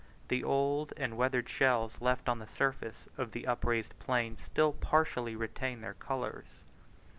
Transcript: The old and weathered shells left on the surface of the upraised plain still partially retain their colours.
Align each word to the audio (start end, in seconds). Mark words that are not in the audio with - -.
The 0.29 0.43
old 0.43 0.93
and 0.97 1.15
weathered 1.15 1.47
shells 1.47 2.01
left 2.01 2.27
on 2.27 2.39
the 2.39 2.47
surface 2.47 3.05
of 3.19 3.33
the 3.33 3.45
upraised 3.45 3.93
plain 3.99 4.35
still 4.39 4.73
partially 4.73 5.35
retain 5.35 5.81
their 5.81 5.93
colours. 5.93 6.47